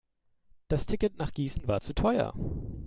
Das 0.67 0.87
Ticket 0.87 1.19
nach 1.19 1.31
Gießen 1.31 1.67
war 1.67 1.81
zu 1.81 1.93
teuer 1.93 2.33